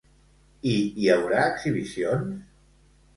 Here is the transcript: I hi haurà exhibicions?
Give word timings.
I 0.69 0.71
hi 1.01 1.09
haurà 1.15 1.43
exhibicions? 1.49 2.33